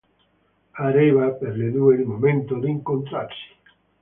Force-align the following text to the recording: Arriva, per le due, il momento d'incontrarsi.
Arriva, 0.85 1.27
per 1.33 1.53
le 1.55 1.69
due, 1.71 1.93
il 1.93 2.05
momento 2.07 2.57
d'incontrarsi. 2.59 3.55